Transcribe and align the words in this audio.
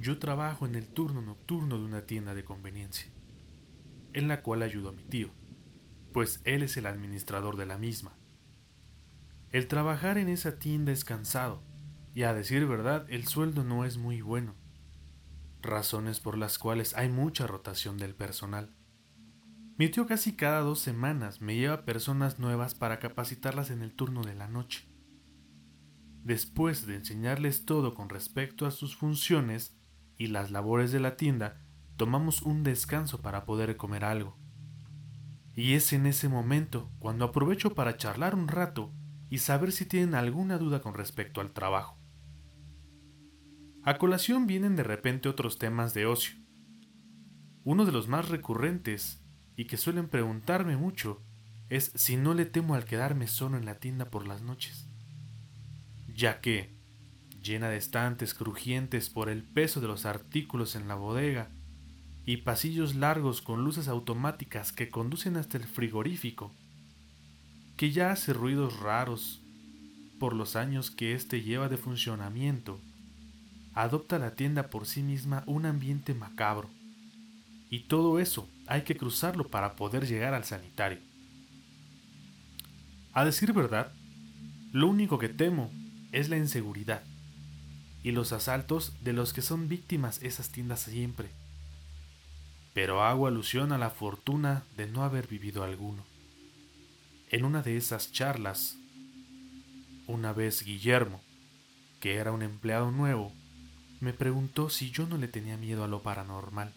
yo 0.00 0.18
trabajo 0.18 0.64
en 0.64 0.74
el 0.74 0.88
turno 0.88 1.20
nocturno 1.20 1.78
de 1.78 1.84
una 1.84 2.06
tienda 2.06 2.34
de 2.34 2.42
conveniencia, 2.42 3.12
en 4.14 4.28
la 4.28 4.42
cual 4.42 4.62
ayudo 4.62 4.88
a 4.88 4.92
mi 4.92 5.04
tío, 5.04 5.28
pues 6.14 6.40
él 6.44 6.62
es 6.62 6.76
el 6.78 6.86
administrador 6.86 7.56
de 7.56 7.66
la 7.66 7.76
misma. 7.76 8.16
El 9.50 9.68
trabajar 9.68 10.16
en 10.16 10.30
esa 10.30 10.58
tienda 10.58 10.90
es 10.90 11.04
cansado, 11.04 11.62
y 12.14 12.22
a 12.22 12.32
decir 12.32 12.66
verdad 12.66 13.06
el 13.10 13.26
sueldo 13.26 13.62
no 13.62 13.84
es 13.84 13.98
muy 13.98 14.22
bueno, 14.22 14.54
razones 15.60 16.18
por 16.18 16.38
las 16.38 16.58
cuales 16.58 16.94
hay 16.94 17.10
mucha 17.10 17.46
rotación 17.46 17.98
del 17.98 18.14
personal. 18.14 18.74
Mi 19.76 19.90
tío 19.90 20.06
casi 20.06 20.34
cada 20.34 20.60
dos 20.60 20.80
semanas 20.80 21.42
me 21.42 21.56
lleva 21.56 21.84
personas 21.84 22.38
nuevas 22.38 22.74
para 22.74 22.98
capacitarlas 23.00 23.70
en 23.70 23.82
el 23.82 23.92
turno 23.92 24.22
de 24.22 24.34
la 24.34 24.48
noche. 24.48 24.86
Después 26.22 26.86
de 26.86 26.96
enseñarles 26.96 27.66
todo 27.66 27.94
con 27.94 28.08
respecto 28.08 28.66
a 28.66 28.70
sus 28.70 28.96
funciones 28.96 29.79
y 30.20 30.26
las 30.26 30.50
labores 30.50 30.92
de 30.92 31.00
la 31.00 31.16
tienda, 31.16 31.56
tomamos 31.96 32.42
un 32.42 32.62
descanso 32.62 33.22
para 33.22 33.46
poder 33.46 33.78
comer 33.78 34.04
algo. 34.04 34.36
Y 35.56 35.72
es 35.72 35.94
en 35.94 36.04
ese 36.04 36.28
momento 36.28 36.90
cuando 36.98 37.24
aprovecho 37.24 37.74
para 37.74 37.96
charlar 37.96 38.34
un 38.34 38.46
rato 38.46 38.92
y 39.30 39.38
saber 39.38 39.72
si 39.72 39.86
tienen 39.86 40.14
alguna 40.14 40.58
duda 40.58 40.82
con 40.82 40.92
respecto 40.92 41.40
al 41.40 41.52
trabajo. 41.52 41.96
A 43.82 43.96
colación 43.96 44.46
vienen 44.46 44.76
de 44.76 44.82
repente 44.82 45.30
otros 45.30 45.58
temas 45.58 45.94
de 45.94 46.04
ocio. 46.04 46.36
Uno 47.64 47.86
de 47.86 47.92
los 47.92 48.06
más 48.06 48.28
recurrentes 48.28 49.22
y 49.56 49.64
que 49.64 49.78
suelen 49.78 50.06
preguntarme 50.06 50.76
mucho 50.76 51.22
es 51.70 51.92
si 51.94 52.18
no 52.18 52.34
le 52.34 52.44
temo 52.44 52.74
al 52.74 52.84
quedarme 52.84 53.26
solo 53.26 53.56
en 53.56 53.64
la 53.64 53.76
tienda 53.76 54.10
por 54.10 54.28
las 54.28 54.42
noches, 54.42 54.86
ya 56.14 56.42
que, 56.42 56.78
llena 57.42 57.68
de 57.68 57.76
estantes 57.76 58.34
crujientes 58.34 59.08
por 59.08 59.28
el 59.28 59.42
peso 59.42 59.80
de 59.80 59.88
los 59.88 60.06
artículos 60.06 60.76
en 60.76 60.88
la 60.88 60.94
bodega, 60.94 61.48
y 62.26 62.38
pasillos 62.38 62.94
largos 62.94 63.40
con 63.40 63.64
luces 63.64 63.88
automáticas 63.88 64.72
que 64.72 64.88
conducen 64.88 65.36
hasta 65.36 65.56
el 65.56 65.64
frigorífico, 65.64 66.52
que 67.76 67.90
ya 67.90 68.12
hace 68.12 68.32
ruidos 68.32 68.78
raros 68.80 69.40
por 70.18 70.34
los 70.34 70.54
años 70.54 70.90
que 70.90 71.14
éste 71.14 71.42
lleva 71.42 71.68
de 71.68 71.78
funcionamiento, 71.78 72.78
adopta 73.74 74.18
la 74.18 74.36
tienda 74.36 74.68
por 74.68 74.86
sí 74.86 75.02
misma 75.02 75.42
un 75.46 75.64
ambiente 75.64 76.14
macabro. 76.14 76.68
Y 77.70 77.80
todo 77.84 78.18
eso 78.18 78.48
hay 78.66 78.82
que 78.82 78.96
cruzarlo 78.96 79.48
para 79.48 79.76
poder 79.76 80.06
llegar 80.06 80.34
al 80.34 80.44
sanitario. 80.44 80.98
A 83.12 83.24
decir 83.24 83.52
verdad, 83.52 83.92
lo 84.72 84.88
único 84.88 85.18
que 85.18 85.28
temo 85.28 85.72
es 86.12 86.28
la 86.28 86.36
inseguridad 86.36 87.02
y 88.02 88.12
los 88.12 88.32
asaltos 88.32 88.94
de 89.02 89.12
los 89.12 89.32
que 89.32 89.42
son 89.42 89.68
víctimas 89.68 90.22
esas 90.22 90.50
tiendas 90.50 90.80
siempre. 90.80 91.30
Pero 92.72 93.02
hago 93.02 93.26
alusión 93.26 93.72
a 93.72 93.78
la 93.78 93.90
fortuna 93.90 94.64
de 94.76 94.86
no 94.86 95.04
haber 95.04 95.26
vivido 95.26 95.64
alguno. 95.64 96.04
En 97.30 97.44
una 97.44 97.62
de 97.62 97.76
esas 97.76 98.12
charlas, 98.12 98.76
una 100.06 100.32
vez 100.32 100.64
Guillermo, 100.64 101.20
que 102.00 102.16
era 102.16 102.32
un 102.32 102.42
empleado 102.42 102.90
nuevo, 102.90 103.32
me 104.00 104.12
preguntó 104.12 104.70
si 104.70 104.90
yo 104.90 105.06
no 105.06 105.18
le 105.18 105.28
tenía 105.28 105.56
miedo 105.56 105.84
a 105.84 105.88
lo 105.88 106.02
paranormal, 106.02 106.72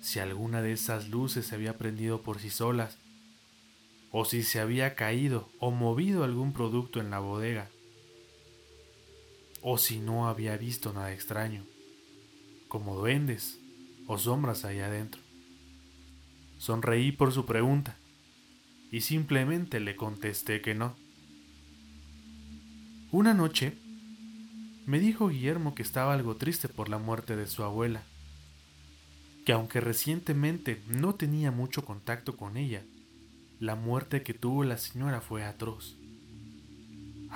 si 0.00 0.18
alguna 0.18 0.60
de 0.60 0.72
esas 0.72 1.08
luces 1.08 1.46
se 1.46 1.54
había 1.54 1.78
prendido 1.78 2.22
por 2.22 2.40
sí 2.40 2.50
solas, 2.50 2.98
o 4.10 4.24
si 4.24 4.42
se 4.42 4.60
había 4.60 4.94
caído 4.94 5.48
o 5.58 5.70
movido 5.70 6.24
algún 6.24 6.52
producto 6.52 7.00
en 7.00 7.10
la 7.10 7.18
bodega, 7.18 7.70
o 9.68 9.78
si 9.78 9.98
no 9.98 10.28
había 10.28 10.56
visto 10.56 10.92
nada 10.92 11.12
extraño, 11.12 11.64
como 12.68 12.94
duendes 12.94 13.58
o 14.06 14.16
sombras 14.16 14.64
ahí 14.64 14.78
adentro. 14.78 15.20
Sonreí 16.56 17.10
por 17.10 17.32
su 17.32 17.46
pregunta 17.46 17.96
y 18.92 19.00
simplemente 19.00 19.80
le 19.80 19.96
contesté 19.96 20.60
que 20.62 20.76
no. 20.76 20.94
Una 23.10 23.34
noche 23.34 23.76
me 24.86 25.00
dijo 25.00 25.30
Guillermo 25.30 25.74
que 25.74 25.82
estaba 25.82 26.14
algo 26.14 26.36
triste 26.36 26.68
por 26.68 26.88
la 26.88 26.98
muerte 26.98 27.34
de 27.34 27.48
su 27.48 27.64
abuela, 27.64 28.04
que 29.44 29.52
aunque 29.52 29.80
recientemente 29.80 30.80
no 30.86 31.16
tenía 31.16 31.50
mucho 31.50 31.84
contacto 31.84 32.36
con 32.36 32.56
ella, 32.56 32.84
la 33.58 33.74
muerte 33.74 34.22
que 34.22 34.32
tuvo 34.32 34.62
la 34.62 34.78
señora 34.78 35.20
fue 35.20 35.42
atroz. 35.42 35.96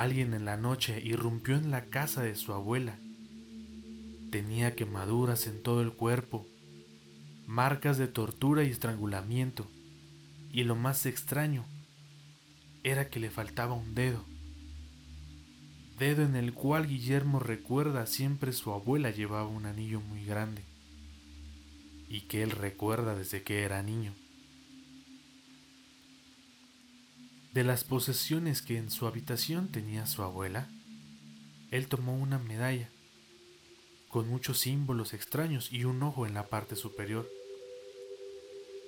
Alguien 0.00 0.32
en 0.32 0.46
la 0.46 0.56
noche 0.56 0.98
irrumpió 1.04 1.56
en 1.56 1.70
la 1.70 1.90
casa 1.90 2.22
de 2.22 2.34
su 2.34 2.54
abuela. 2.54 2.98
Tenía 4.30 4.74
quemaduras 4.74 5.46
en 5.46 5.62
todo 5.62 5.82
el 5.82 5.92
cuerpo, 5.92 6.46
marcas 7.46 7.98
de 7.98 8.08
tortura 8.08 8.64
y 8.64 8.70
estrangulamiento, 8.70 9.70
y 10.50 10.64
lo 10.64 10.74
más 10.74 11.04
extraño 11.04 11.66
era 12.82 13.10
que 13.10 13.20
le 13.20 13.28
faltaba 13.28 13.74
un 13.74 13.94
dedo 13.94 14.24
dedo 15.98 16.22
en 16.22 16.34
el 16.34 16.54
cual 16.54 16.86
Guillermo 16.86 17.38
recuerda 17.38 18.06
siempre 18.06 18.54
su 18.54 18.72
abuela 18.72 19.10
llevaba 19.10 19.48
un 19.48 19.66
anillo 19.66 20.00
muy 20.00 20.24
grande 20.24 20.62
y 22.08 22.22
que 22.22 22.42
él 22.42 22.52
recuerda 22.52 23.14
desde 23.14 23.42
que 23.42 23.64
era 23.64 23.82
niño. 23.82 24.14
De 27.52 27.64
las 27.64 27.82
posesiones 27.84 28.62
que 28.62 28.76
en 28.78 28.90
su 28.90 29.06
habitación 29.06 29.72
tenía 29.72 30.06
su 30.06 30.22
abuela, 30.22 30.68
él 31.70 31.88
tomó 31.88 32.16
una 32.16 32.38
medalla 32.38 32.90
con 34.08 34.28
muchos 34.28 34.58
símbolos 34.58 35.14
extraños 35.14 35.72
y 35.72 35.84
un 35.84 36.02
ojo 36.02 36.26
en 36.26 36.34
la 36.34 36.48
parte 36.48 36.76
superior. 36.76 37.28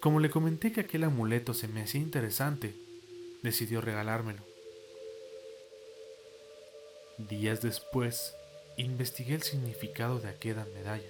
Como 0.00 0.20
le 0.20 0.30
comenté 0.30 0.72
que 0.72 0.82
aquel 0.82 1.04
amuleto 1.04 1.54
se 1.54 1.68
me 1.68 1.82
hacía 1.82 2.00
interesante, 2.00 2.76
decidió 3.42 3.80
regalármelo. 3.80 4.42
Días 7.18 7.62
después, 7.62 8.34
investigué 8.76 9.34
el 9.34 9.42
significado 9.42 10.20
de 10.20 10.28
aquella 10.28 10.66
medalla. 10.74 11.08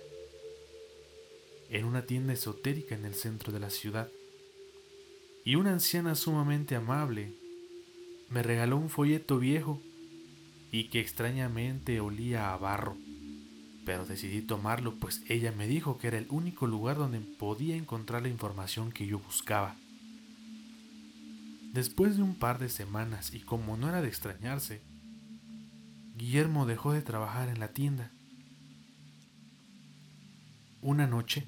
En 1.69 1.85
una 1.85 2.07
tienda 2.07 2.33
esotérica 2.33 2.95
en 2.95 3.05
el 3.05 3.15
centro 3.15 3.53
de 3.53 3.59
la 3.59 3.71
ciudad. 3.71 4.09
Y 5.47 5.55
una 5.55 5.73
anciana 5.73 6.17
sumamente 6.17 6.75
amable 6.75 7.33
me 8.31 8.43
regaló 8.43 8.79
un 8.79 8.91
folleto 8.91 9.39
viejo 9.39 9.81
y 10.73 10.89
que 10.89 10.99
extrañamente 10.99 12.01
olía 12.01 12.53
a 12.53 12.57
barro. 12.57 12.97
Pero 13.85 14.05
decidí 14.07 14.43
tomarlo 14.43 14.97
pues 14.97 15.23
ella 15.29 15.53
me 15.53 15.69
dijo 15.69 15.99
que 15.99 16.09
era 16.09 16.19
el 16.19 16.27
único 16.31 16.67
lugar 16.67 16.97
donde 16.97 17.21
podía 17.21 17.77
encontrar 17.77 18.23
la 18.23 18.29
información 18.29 18.91
que 18.91 19.07
yo 19.07 19.21
buscaba. 19.21 19.77
Después 21.73 22.17
de 22.17 22.25
un 22.25 22.35
par 22.35 22.59
de 22.59 22.69
semanas 22.69 23.33
y 23.33 23.39
como 23.39 23.77
no 23.77 23.89
era 23.89 24.03
de 24.03 24.09
extrañarse, 24.09 24.83
Guillermo 26.17 26.67
dejó 26.67 26.93
de 26.93 27.03
trabajar 27.03 27.51
en 27.51 27.61
la 27.61 27.69
tienda. 27.69 28.11
Una 30.83 31.07
noche, 31.07 31.47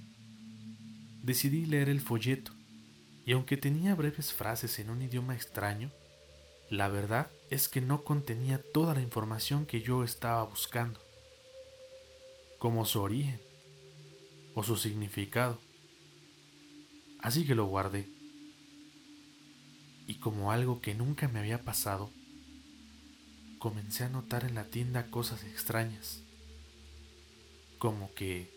decidí 1.25 1.67
leer 1.67 1.89
el 1.89 2.01
folleto, 2.01 2.53
y 3.29 3.33
aunque 3.33 3.59
tenía 3.59 3.95
breves 3.95 4.33
frases 4.33 4.79
en 4.79 4.89
un 4.89 5.03
idioma 5.03 5.35
extraño, 5.35 5.91
la 6.71 6.89
verdad 6.89 7.31
es 7.51 7.69
que 7.69 7.83
no 7.83 8.03
contenía 8.03 8.63
toda 8.73 8.95
la 8.95 9.03
información 9.03 9.67
que 9.67 9.83
yo 9.83 10.03
estaba 10.03 10.43
buscando, 10.45 10.99
como 12.59 12.87
su 12.87 13.03
origen 13.03 13.39
o 14.55 14.63
su 14.63 14.79
significado. 14.79 15.61
Así 17.21 17.47
que 17.47 17.55
lo 17.55 17.67
guardé. 17.67 18.09
Y 20.07 20.15
como 20.21 20.51
algo 20.51 20.81
que 20.81 20.95
nunca 20.95 21.29
me 21.29 21.41
había 21.41 21.63
pasado, 21.63 22.11
comencé 23.59 24.05
a 24.05 24.09
notar 24.09 24.45
en 24.45 24.55
la 24.55 24.65
tienda 24.65 25.11
cosas 25.11 25.45
extrañas, 25.45 26.23
como 27.77 28.11
que 28.15 28.51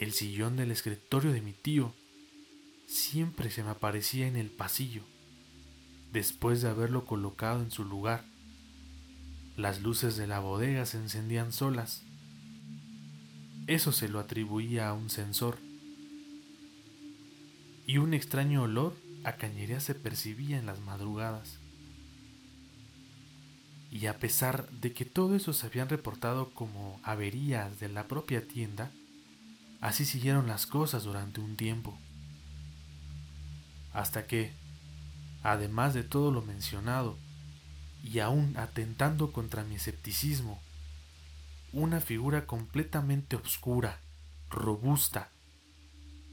el 0.00 0.12
sillón 0.12 0.56
del 0.56 0.72
escritorio 0.72 1.30
de 1.30 1.42
mi 1.42 1.52
tío 1.52 1.94
siempre 2.94 3.50
se 3.50 3.64
me 3.64 3.70
aparecía 3.70 4.28
en 4.28 4.36
el 4.36 4.50
pasillo, 4.50 5.02
después 6.12 6.62
de 6.62 6.68
haberlo 6.68 7.04
colocado 7.04 7.60
en 7.60 7.72
su 7.72 7.84
lugar. 7.84 8.24
Las 9.56 9.82
luces 9.82 10.16
de 10.16 10.28
la 10.28 10.38
bodega 10.38 10.86
se 10.86 10.98
encendían 10.98 11.52
solas. 11.52 12.02
Eso 13.66 13.90
se 13.90 14.08
lo 14.08 14.20
atribuía 14.20 14.88
a 14.88 14.92
un 14.92 15.10
sensor. 15.10 15.58
Y 17.86 17.98
un 17.98 18.14
extraño 18.14 18.62
olor 18.62 18.96
a 19.24 19.32
cañería 19.32 19.80
se 19.80 19.94
percibía 19.94 20.58
en 20.58 20.66
las 20.66 20.80
madrugadas. 20.80 21.58
Y 23.90 24.06
a 24.06 24.18
pesar 24.18 24.70
de 24.70 24.92
que 24.92 25.04
todo 25.04 25.34
eso 25.34 25.52
se 25.52 25.66
habían 25.66 25.88
reportado 25.88 26.50
como 26.50 27.00
averías 27.02 27.80
de 27.80 27.88
la 27.88 28.06
propia 28.06 28.46
tienda, 28.46 28.90
así 29.80 30.04
siguieron 30.04 30.46
las 30.46 30.66
cosas 30.66 31.04
durante 31.04 31.40
un 31.40 31.56
tiempo. 31.56 31.98
Hasta 33.94 34.26
que, 34.26 34.52
además 35.42 35.94
de 35.94 36.02
todo 36.02 36.30
lo 36.30 36.42
mencionado, 36.42 37.16
y 38.02 38.18
aún 38.18 38.54
atentando 38.58 39.32
contra 39.32 39.64
mi 39.64 39.76
escepticismo, 39.76 40.60
una 41.72 42.00
figura 42.00 42.46
completamente 42.46 43.34
oscura 43.36 44.00
robusta, 44.50 45.30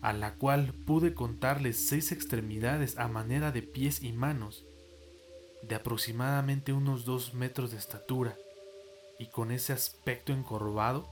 a 0.02 0.14
la 0.14 0.34
cual 0.34 0.74
pude 0.86 1.14
contarle 1.14 1.74
seis 1.74 2.12
extremidades 2.12 2.98
a 2.98 3.08
manera 3.08 3.52
de 3.52 3.62
pies 3.62 4.04
y 4.04 4.12
manos, 4.12 4.66
de 5.64 5.76
aproximadamente 5.76 6.74
unos 6.74 7.06
dos 7.06 7.34
metros 7.34 7.72
de 7.72 7.78
estatura, 7.78 8.36
y 9.20 9.28
con 9.28 9.52
ese 9.52 9.74
aspecto 9.74 10.34
encorvado, 10.34 11.08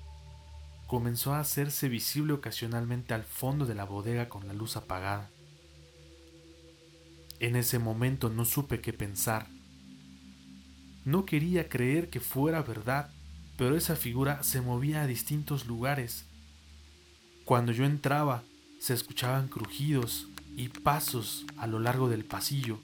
comenzó 0.87 1.33
a 1.33 1.39
hacerse 1.39 1.87
visible 1.87 2.33
ocasionalmente 2.33 3.13
al 3.13 3.23
fondo 3.23 3.65
de 3.65 3.75
la 3.75 3.85
bodega 3.85 4.27
con 4.27 4.47
la 4.47 4.53
luz 4.53 4.75
apagada. 4.75 5.29
En 7.39 7.55
ese 7.55 7.79
momento 7.79 8.29
no 8.29 8.43
supe 8.43 8.81
qué 8.81 8.91
pensar. 8.91 9.47
No 11.05 11.25
quería 11.25 11.69
creer 11.69 12.09
que 12.09 12.19
fuera 12.19 12.61
verdad, 12.61 13.09
pero 13.57 13.77
esa 13.77 13.95
figura 13.95 14.43
se 14.43 14.61
movía 14.61 15.01
a 15.01 15.07
distintos 15.07 15.65
lugares. 15.65 16.25
Cuando 17.45 17.71
yo 17.71 17.85
entraba, 17.85 18.43
se 18.79 18.93
escuchaban 18.93 19.47
crujidos 19.47 20.27
y 20.55 20.67
pasos 20.67 21.45
a 21.57 21.67
lo 21.67 21.79
largo 21.79 22.09
del 22.09 22.25
pasillo. 22.25 22.79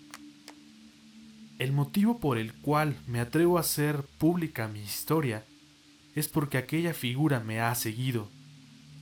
El 1.60 1.72
motivo 1.72 2.20
por 2.20 2.38
el 2.38 2.54
cual 2.54 2.98
me 3.08 3.20
atrevo 3.20 3.58
a 3.58 3.62
hacer 3.62 4.04
pública 4.18 4.68
mi 4.68 4.82
historia 4.82 5.46
es 6.16 6.30
porque 6.30 6.58
aquella 6.58 6.94
figura 6.94 7.42
me 7.42 7.60
ha 7.60 7.76
seguido, 7.76 8.30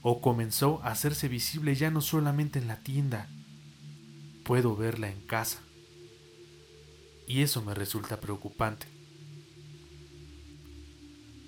o 0.02 0.20
comenzó 0.22 0.82
a 0.84 0.90
hacerse 0.90 1.28
visible 1.28 1.76
ya 1.76 1.92
no 1.92 2.02
solamente 2.02 2.60
en 2.60 2.68
la 2.68 2.78
tienda, 2.78 3.28
puedo 4.44 4.76
verla 4.76 5.10
en 5.10 5.22
casa. 5.22 5.60
Y 7.28 7.42
eso 7.42 7.62
me 7.62 7.74
resulta 7.74 8.20
preocupante. 8.20 8.88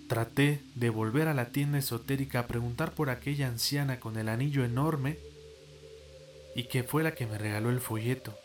Traté 0.07 0.61
de 0.75 0.89
volver 0.89 1.27
a 1.27 1.33
la 1.33 1.51
tienda 1.51 1.79
esotérica 1.79 2.41
a 2.41 2.47
preguntar 2.47 2.93
por 2.93 3.09
aquella 3.09 3.47
anciana 3.47 3.99
con 3.99 4.17
el 4.17 4.29
anillo 4.29 4.63
enorme 4.63 5.17
y 6.55 6.63
que 6.63 6.83
fue 6.83 7.03
la 7.03 7.15
que 7.15 7.25
me 7.25 7.37
regaló 7.37 7.69
el 7.69 7.81
folleto. 7.81 8.37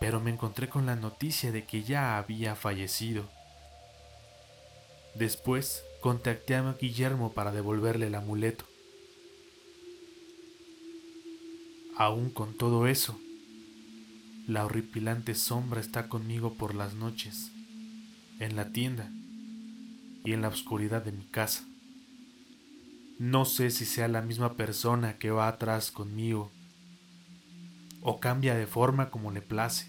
Pero 0.00 0.18
me 0.18 0.30
encontré 0.30 0.68
con 0.68 0.86
la 0.86 0.96
noticia 0.96 1.52
de 1.52 1.64
que 1.64 1.84
ya 1.84 2.16
había 2.18 2.56
fallecido. 2.56 3.28
Después 5.14 5.84
contacté 6.00 6.56
a 6.56 6.72
Guillermo 6.72 7.32
para 7.32 7.52
devolverle 7.52 8.06
el 8.06 8.14
amuleto. 8.14 8.64
Aún 12.02 12.30
con 12.30 12.54
todo 12.54 12.88
eso, 12.88 13.16
la 14.48 14.64
horripilante 14.64 15.36
sombra 15.36 15.80
está 15.80 16.08
conmigo 16.08 16.54
por 16.54 16.74
las 16.74 16.94
noches, 16.94 17.52
en 18.40 18.56
la 18.56 18.72
tienda 18.72 19.08
y 20.24 20.32
en 20.32 20.42
la 20.42 20.48
oscuridad 20.48 21.04
de 21.04 21.12
mi 21.12 21.26
casa. 21.26 21.64
No 23.20 23.44
sé 23.44 23.70
si 23.70 23.84
sea 23.84 24.08
la 24.08 24.20
misma 24.20 24.54
persona 24.54 25.16
que 25.18 25.30
va 25.30 25.46
atrás 25.46 25.92
conmigo 25.92 26.50
o 28.00 28.18
cambia 28.18 28.56
de 28.56 28.66
forma 28.66 29.10
como 29.10 29.30
le 29.30 29.40
place, 29.40 29.86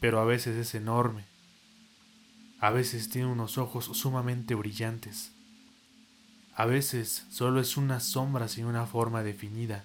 pero 0.00 0.20
a 0.20 0.26
veces 0.26 0.54
es 0.56 0.74
enorme 0.74 1.24
a 2.58 2.70
veces 2.70 3.08
tiene 3.08 3.28
unos 3.28 3.56
ojos 3.56 3.86
sumamente 3.86 4.54
brillantes. 4.54 5.32
A 6.54 6.66
veces 6.66 7.24
solo 7.30 7.60
es 7.60 7.78
una 7.78 8.00
sombra 8.00 8.48
sin 8.48 8.66
una 8.66 8.84
forma 8.86 9.22
definida, 9.22 9.84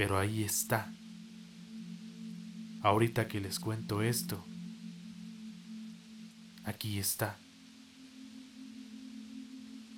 pero 0.00 0.18
ahí 0.18 0.44
está. 0.44 0.90
Ahorita 2.80 3.28
que 3.28 3.38
les 3.38 3.60
cuento 3.60 4.00
esto, 4.00 4.42
aquí 6.64 6.98
está. 6.98 7.36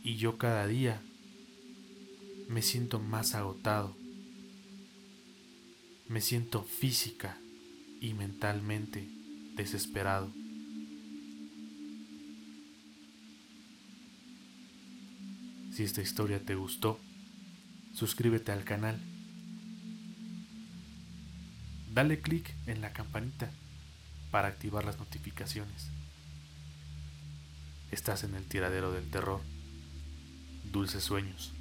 Y 0.03 0.17
yo 0.17 0.39
cada 0.39 0.67
día 0.67 1.01
me 2.49 2.63
siento 2.63 2.99
más 2.99 3.37
agotado. 3.37 3.97
Me 6.09 6.21
siento 6.21 6.65
física 6.65 7.39
y 8.01 8.13
mentalmente 8.15 9.09
desesperado. 9.55 10.33
Si 15.71 15.85
esta 15.85 16.03
historia 16.03 16.45
te 16.45 16.57
gustó, 16.57 16.99
suscríbete 17.93 18.51
al 18.51 18.65
canal. 18.65 19.12
Dale 21.93 22.23
clic 22.23 22.55
en 22.67 22.81
la 22.81 22.95
campanita 22.95 23.51
para 24.31 24.49
activar 24.49 24.87
las 24.87 24.99
notificaciones. 24.99 25.91
Estás 27.91 28.25
en 28.25 28.35
el 28.35 28.47
tiradero 28.47 28.93
del 28.93 29.11
terror. 29.11 29.43
Dulces 30.65 31.05
sueños. 31.05 31.53